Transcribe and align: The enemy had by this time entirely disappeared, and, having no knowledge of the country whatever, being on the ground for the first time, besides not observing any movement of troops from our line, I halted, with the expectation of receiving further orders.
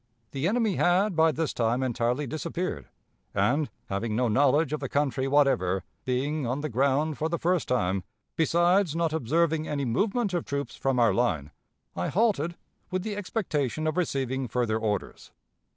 The 0.31 0.47
enemy 0.47 0.77
had 0.77 1.15
by 1.15 1.31
this 1.31 1.53
time 1.53 1.83
entirely 1.83 2.25
disappeared, 2.25 2.87
and, 3.35 3.69
having 3.85 4.15
no 4.15 4.27
knowledge 4.27 4.73
of 4.73 4.79
the 4.79 4.89
country 4.89 5.27
whatever, 5.27 5.83
being 6.05 6.47
on 6.47 6.61
the 6.61 6.69
ground 6.69 7.19
for 7.19 7.29
the 7.29 7.37
first 7.37 7.67
time, 7.67 8.03
besides 8.35 8.95
not 8.95 9.13
observing 9.13 9.67
any 9.67 9.85
movement 9.85 10.33
of 10.33 10.43
troops 10.43 10.75
from 10.75 10.97
our 10.97 11.13
line, 11.13 11.51
I 11.95 12.07
halted, 12.07 12.55
with 12.89 13.03
the 13.03 13.15
expectation 13.15 13.85
of 13.85 13.95
receiving 13.95 14.47
further 14.47 14.79
orders. 14.79 15.29